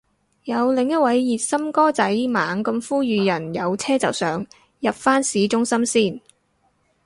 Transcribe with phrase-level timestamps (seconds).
[0.45, 4.43] 有另一位熱心哥仔猛咁呼籲人有車就上，
[4.79, 6.19] 入返市中心先